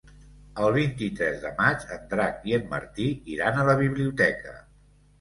[0.67, 4.61] El vint-i-tres de maig en Drac i en Martí iran a la biblioteca.